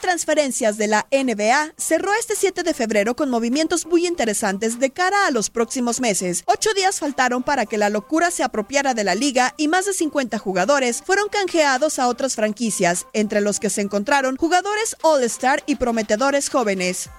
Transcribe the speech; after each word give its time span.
Transferencias 0.00 0.76
de 0.76 0.88
la 0.88 1.06
NBA 1.12 1.74
cerró 1.76 2.12
este 2.14 2.34
7 2.34 2.62
de 2.62 2.74
febrero 2.74 3.14
con 3.14 3.30
movimientos 3.30 3.86
muy 3.86 4.06
interesantes 4.06 4.80
de 4.80 4.90
cara 4.90 5.26
a 5.26 5.30
los 5.30 5.50
próximos 5.50 6.00
meses. 6.00 6.42
Ocho 6.46 6.70
días 6.74 6.98
faltaron 6.98 7.42
para 7.42 7.66
que 7.66 7.78
la 7.78 7.90
locura 7.90 8.30
se 8.30 8.42
apropiara 8.42 8.94
de 8.94 9.04
la 9.04 9.14
liga 9.14 9.54
y 9.56 9.68
más 9.68 9.86
de 9.86 9.92
50 9.92 10.38
jugadores 10.38 11.02
fueron 11.04 11.28
canjeados 11.28 11.98
a 11.98 12.08
otras 12.08 12.34
franquicias, 12.34 13.06
entre 13.12 13.40
los 13.40 13.60
que 13.60 13.70
se 13.70 13.82
encontraron 13.82 14.36
jugadores 14.36 14.96
All-Star 15.02 15.62
y 15.66 15.76
prometedores 15.76 16.48
jóvenes. 16.50 17.10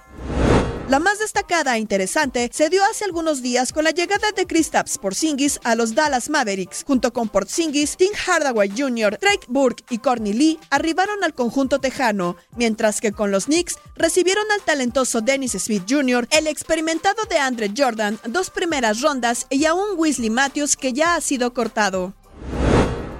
La 0.92 0.98
más 0.98 1.20
destacada 1.20 1.74
e 1.74 1.80
interesante 1.80 2.50
se 2.52 2.68
dio 2.68 2.84
hace 2.84 3.06
algunos 3.06 3.40
días 3.40 3.72
con 3.72 3.84
la 3.84 3.92
llegada 3.92 4.30
de 4.32 4.46
Kristaps 4.46 4.98
Porzingis 4.98 5.58
a 5.64 5.74
los 5.74 5.94
Dallas 5.94 6.28
Mavericks. 6.28 6.84
Junto 6.86 7.14
con 7.14 7.30
Porzingis, 7.30 7.96
Tim 7.96 8.10
Hardaway 8.26 8.68
Jr., 8.76 9.18
Drake 9.18 9.46
Burke 9.48 9.82
y 9.88 9.96
Courtney 9.96 10.34
Lee 10.34 10.58
arribaron 10.68 11.24
al 11.24 11.32
conjunto 11.32 11.78
tejano, 11.78 12.36
mientras 12.56 13.00
que 13.00 13.12
con 13.12 13.30
los 13.30 13.46
Knicks 13.46 13.78
recibieron 13.96 14.44
al 14.52 14.60
talentoso 14.60 15.22
Dennis 15.22 15.52
Smith 15.52 15.84
Jr., 15.88 16.28
el 16.30 16.46
experimentado 16.46 17.24
de 17.24 17.38
Andre 17.38 17.72
Jordan, 17.74 18.18
dos 18.28 18.50
primeras 18.50 19.00
rondas 19.00 19.46
y 19.48 19.64
a 19.64 19.72
un 19.72 19.96
Weasley 19.98 20.28
Matthews 20.28 20.76
que 20.76 20.92
ya 20.92 21.14
ha 21.14 21.22
sido 21.22 21.54
cortado. 21.54 22.12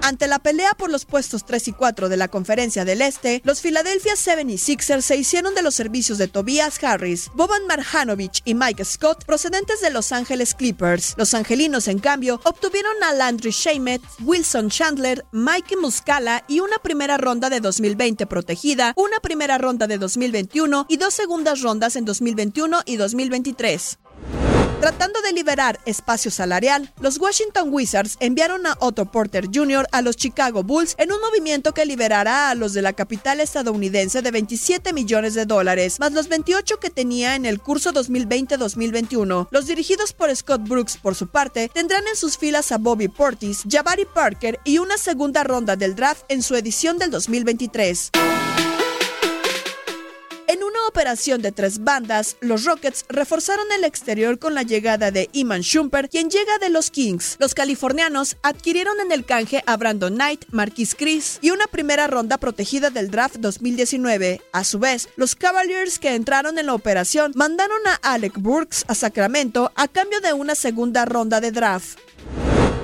Ante 0.05 0.27
la 0.27 0.41
pelea 0.41 0.73
por 0.77 0.91
los 0.91 1.05
puestos 1.05 1.47
3 1.47 1.69
y 1.69 1.73
4 1.73 2.09
de 2.09 2.17
la 2.17 2.27
Conferencia 2.27 2.85
del 2.85 3.03
Este, 3.03 3.41
los 3.45 3.61
Philadelphia 3.61 4.15
76ers 4.15 5.01
se 5.01 5.17
hicieron 5.17 5.55
de 5.55 5.63
los 5.63 5.77
servicios 5.77 6.19
de 6.19 6.27
Tobias 6.27 6.83
Harris, 6.83 7.31
Boban 7.35 7.69
Marjanovic 7.69 8.41
y 8.45 8.55
Mike 8.55 8.85
Scott 8.85 9.25
procedentes 9.25 9.81
de 9.81 9.91
Los 9.91 10.11
Ángeles 10.11 10.57
Clippers. 10.57 11.15
Los 11.17 11.35
angelinos, 11.35 11.87
en 11.87 12.01
cambio, 12.01 12.41
obtuvieron 12.43 13.01
a 13.05 13.13
Landry 13.13 13.53
Shamet, 13.53 14.03
Wilson 14.25 14.71
Chandler, 14.71 15.25
Mikey 15.31 15.77
Muscala 15.77 16.43
y 16.49 16.59
una 16.59 16.79
primera 16.79 17.17
ronda 17.17 17.49
de 17.49 17.61
2020 17.61 18.27
protegida, 18.27 18.95
una 18.97 19.21
primera 19.21 19.57
ronda 19.59 19.87
de 19.87 19.99
2021 19.99 20.87
y 20.89 20.97
dos 20.97 21.15
segundas 21.15 21.61
rondas 21.61 21.95
en 21.95 22.05
2021 22.05 22.83
y 22.87 22.97
2023. 22.97 23.99
Tratando 24.83 25.23
de 25.23 25.33
liberar 25.33 25.79
espacio 25.87 26.29
salarial, 26.29 26.93
los 26.99 27.17
Washington 27.21 27.69
Wizards 27.71 28.17
enviaron 28.19 28.67
a 28.67 28.77
Otto 28.81 29.05
Porter 29.13 29.47
Jr. 29.47 29.87
a 29.93 30.03
los 30.03 30.17
Chicago 30.17 30.65
Bulls 30.65 30.97
en 30.99 31.13
un 31.13 31.21
movimiento 31.21 31.73
que 31.73 31.87
liberará 31.87 32.51
a 32.51 32.57
los 32.57 32.73
de 32.73 32.83
la 32.83 32.93
capital 32.93 33.39
estadounidense 33.39 34.23
de 34.23 34.33
27 34.33 34.93
millones 34.93 35.35
de 35.35 35.47
dólares, 35.47 36.01
más 36.01 36.11
los 36.11 36.27
28 36.27 36.81
que 36.81 36.91
tenía 36.91 37.37
en 37.37 37.47
el 37.47 37.61
curso 37.61 37.93
2020-2021. 37.93 39.47
Los 39.53 39.67
dirigidos 39.67 40.13
por 40.13 40.35
Scott 40.35 40.67
Brooks, 40.67 40.97
por 40.97 41.15
su 41.15 41.29
parte, 41.29 41.71
tendrán 41.73 42.09
en 42.09 42.17
sus 42.17 42.37
filas 42.37 42.73
a 42.73 42.79
Bobby 42.79 43.07
Portis, 43.07 43.63
Jabari 43.71 44.05
Parker 44.05 44.59
y 44.65 44.79
una 44.79 44.99
segunda 44.99 45.45
ronda 45.45 45.77
del 45.77 45.95
draft 45.95 46.25
en 46.29 46.43
su 46.43 46.57
edición 46.57 46.99
del 46.99 47.13
2023. 47.13 48.11
Operación 50.93 51.41
de 51.41 51.53
tres 51.53 51.83
bandas, 51.85 52.37
los 52.41 52.67
Rockets 52.67 53.07
reforzaron 53.09 53.65
el 53.73 53.85
exterior 53.85 54.39
con 54.39 54.55
la 54.55 54.63
llegada 54.63 55.11
de 55.11 55.31
Iman 55.33 55.63
Shumper, 55.63 56.11
quien 56.11 56.29
llega 56.29 56.59
de 56.59 56.69
los 56.69 56.91
Kings. 56.91 57.37
Los 57.39 57.55
californianos 57.55 58.37
adquirieron 58.43 59.01
en 59.01 59.11
el 59.11 59.25
canje 59.25 59.65
a 59.67 59.79
Brandon 59.79 60.13
Knight, 60.13 60.45
Marquis 60.51 60.95
Chris 60.95 61.39
y 61.41 61.49
una 61.49 61.67
primera 61.67 62.09
ronda 62.09 62.37
protegida 62.37 62.91
del 62.91 63.11
draft 63.11 63.37
2019. 63.37 64.43
A 64.53 64.65
su 64.65 64.79
vez, 64.81 65.09
los 65.17 65.35
Cavaliers 65.35 65.99
que 65.99 66.15
entraron 66.15 66.59
en 66.59 66.67
la 66.67 66.75
operación 66.75 67.33
mandaron 67.37 67.81
a 67.87 68.13
Alec 68.13 68.39
Burks 68.39 68.85
a 68.87 68.95
Sacramento 68.95 69.73
a 69.75 69.89
cambio 69.89 70.21
de 70.21 70.35
una 70.35 70.55
segunda 70.55 71.07
ronda 71.07 71.41
de 71.41 71.53
draft. 71.53 71.99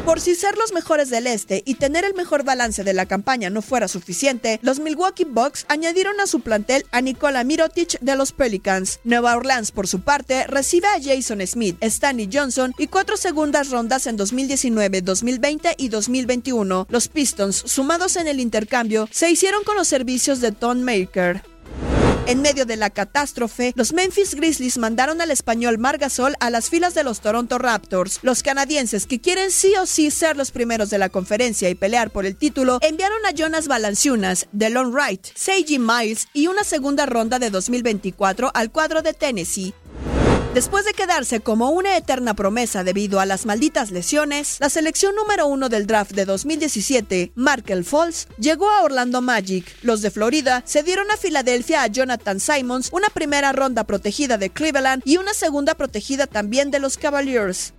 Por 0.08 0.22
si 0.22 0.34
ser 0.34 0.56
los 0.56 0.72
mejores 0.72 1.10
del 1.10 1.26
este 1.26 1.62
y 1.66 1.74
tener 1.74 2.02
el 2.02 2.14
mejor 2.14 2.42
balance 2.42 2.82
de 2.82 2.94
la 2.94 3.04
campaña 3.04 3.50
no 3.50 3.60
fuera 3.60 3.88
suficiente, 3.88 4.58
los 4.62 4.80
Milwaukee 4.80 5.26
Bucks 5.26 5.66
añadieron 5.68 6.18
a 6.18 6.26
su 6.26 6.40
plantel 6.40 6.86
a 6.92 7.02
Nikola 7.02 7.44
Mirotic 7.44 8.00
de 8.00 8.16
los 8.16 8.32
Pelicans. 8.32 9.00
Nueva 9.04 9.36
Orleans, 9.36 9.70
por 9.70 9.86
su 9.86 10.00
parte, 10.00 10.46
recibe 10.46 10.86
a 10.86 10.98
Jason 10.98 11.46
Smith, 11.46 11.76
Stanley 11.82 12.30
Johnson 12.32 12.72
y 12.78 12.86
cuatro 12.86 13.18
segundas 13.18 13.68
rondas 13.68 14.06
en 14.06 14.16
2019, 14.16 15.02
2020 15.02 15.74
y 15.76 15.90
2021. 15.90 16.86
Los 16.88 17.08
Pistons, 17.08 17.56
sumados 17.66 18.16
en 18.16 18.28
el 18.28 18.40
intercambio, 18.40 19.10
se 19.12 19.30
hicieron 19.30 19.62
con 19.62 19.76
los 19.76 19.88
servicios 19.88 20.40
de 20.40 20.52
Tom 20.52 20.80
Maker. 20.80 21.42
En 22.28 22.42
medio 22.42 22.66
de 22.66 22.76
la 22.76 22.90
catástrofe, 22.90 23.72
los 23.74 23.94
Memphis 23.94 24.34
Grizzlies 24.34 24.76
mandaron 24.76 25.22
al 25.22 25.30
español 25.30 25.78
Margasol 25.78 26.34
a 26.40 26.50
las 26.50 26.68
filas 26.68 26.92
de 26.92 27.02
los 27.02 27.22
Toronto 27.22 27.56
Raptors. 27.56 28.18
Los 28.20 28.42
canadienses, 28.42 29.06
que 29.06 29.18
quieren 29.18 29.50
sí 29.50 29.72
o 29.80 29.86
sí 29.86 30.10
ser 30.10 30.36
los 30.36 30.50
primeros 30.50 30.90
de 30.90 30.98
la 30.98 31.08
conferencia 31.08 31.70
y 31.70 31.74
pelear 31.74 32.10
por 32.10 32.26
el 32.26 32.36
título, 32.36 32.80
enviaron 32.82 33.24
a 33.24 33.30
Jonas 33.30 33.66
Valanciunas, 33.66 34.46
Delon 34.52 34.92
Wright, 34.92 35.24
Seiji 35.34 35.78
Miles 35.78 36.28
y 36.34 36.48
una 36.48 36.64
segunda 36.64 37.06
ronda 37.06 37.38
de 37.38 37.48
2024 37.48 38.50
al 38.52 38.70
cuadro 38.72 39.00
de 39.00 39.14
Tennessee. 39.14 39.72
Después 40.54 40.86
de 40.86 40.94
quedarse 40.94 41.40
como 41.40 41.70
una 41.70 41.96
eterna 41.96 42.34
promesa 42.34 42.82
debido 42.82 43.20
a 43.20 43.26
las 43.26 43.44
malditas 43.44 43.90
lesiones, 43.90 44.56
la 44.60 44.70
selección 44.70 45.14
número 45.14 45.46
uno 45.46 45.68
del 45.68 45.86
draft 45.86 46.12
de 46.12 46.24
2017, 46.24 47.32
Markel 47.34 47.84
Falls, 47.84 48.26
llegó 48.38 48.68
a 48.70 48.82
Orlando 48.82 49.20
Magic. 49.20 49.66
Los 49.82 50.00
de 50.00 50.10
Florida 50.10 50.62
se 50.64 50.82
dieron 50.82 51.10
a 51.10 51.18
Filadelfia 51.18 51.82
a 51.82 51.86
Jonathan 51.88 52.40
Simons, 52.40 52.88
una 52.92 53.08
primera 53.08 53.52
ronda 53.52 53.84
protegida 53.84 54.38
de 54.38 54.50
Cleveland 54.50 55.02
y 55.04 55.18
una 55.18 55.34
segunda 55.34 55.74
protegida 55.74 56.26
también 56.26 56.70
de 56.70 56.80
los 56.80 56.96
Cavaliers. 56.96 57.74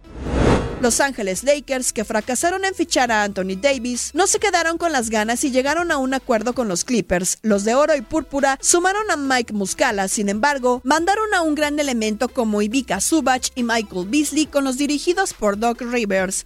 Los 0.81 1.01
Ángeles 1.01 1.43
Lakers, 1.43 1.91
que 1.91 2.05
fracasaron 2.05 2.63
en 2.63 2.73
fichar 2.73 3.11
a 3.11 3.23
Anthony 3.23 3.57
Davis, 3.59 4.11
no 4.13 4.27
se 4.27 4.39
quedaron 4.39 4.77
con 4.77 4.93
las 4.93 5.09
ganas 5.09 5.43
y 5.43 5.51
llegaron 5.51 5.91
a 5.91 5.97
un 5.97 6.13
acuerdo 6.13 6.53
con 6.53 6.69
los 6.69 6.85
Clippers. 6.85 7.37
Los 7.41 7.65
de 7.65 7.75
oro 7.75 7.95
y 7.97 8.01
púrpura 8.01 8.57
sumaron 8.61 9.11
a 9.11 9.17
Mike 9.17 9.51
Muscala, 9.53 10.07
sin 10.07 10.29
embargo, 10.29 10.79
mandaron 10.85 11.33
a 11.33 11.41
un 11.41 11.55
gran 11.55 11.77
elemento 11.79 12.29
como 12.29 12.61
Ivica 12.61 13.01
Subach 13.01 13.49
y 13.55 13.63
Michael 13.63 14.07
Beasley 14.07 14.45
con 14.45 14.63
los 14.63 14.77
dirigidos 14.77 15.33
por 15.33 15.59
Doc 15.59 15.81
Rivers. 15.81 16.45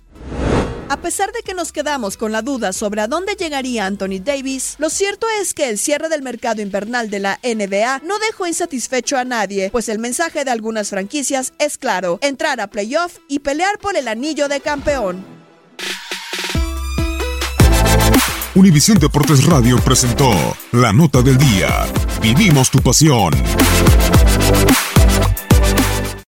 A 0.93 0.97
pesar 0.97 1.31
de 1.31 1.41
que 1.41 1.55
nos 1.55 1.71
quedamos 1.71 2.17
con 2.17 2.31
la 2.31 2.43
duda 2.43 2.71
sobre 2.71 3.01
a 3.01 3.07
dónde 3.07 3.33
llegaría 3.33 3.87
Anthony 3.87 4.21
Davis, 4.23 4.75
lo 4.77 4.91
cierto 4.91 5.25
es 5.41 5.55
que 5.55 5.67
el 5.67 5.79
cierre 5.79 6.07
del 6.07 6.21
mercado 6.21 6.61
invernal 6.61 7.09
de 7.09 7.19
la 7.19 7.39
NBA 7.41 8.01
no 8.05 8.19
dejó 8.19 8.45
insatisfecho 8.45 9.17
a 9.17 9.25
nadie, 9.25 9.71
pues 9.71 9.89
el 9.89 9.97
mensaje 9.97 10.45
de 10.45 10.51
algunas 10.51 10.91
franquicias 10.91 11.53
es 11.57 11.79
claro, 11.79 12.19
entrar 12.21 12.61
a 12.61 12.67
playoff 12.67 13.17
y 13.27 13.39
pelear 13.39 13.79
por 13.79 13.97
el 13.97 14.07
anillo 14.07 14.47
de 14.47 14.61
campeón. 14.61 15.25
Univisión 18.53 18.99
Deportes 18.99 19.45
Radio 19.45 19.79
presentó 19.83 20.31
la 20.73 20.93
nota 20.93 21.23
del 21.23 21.39
día. 21.39 21.87
Vivimos 22.21 22.69
tu 22.69 22.77
pasión. 22.83 23.33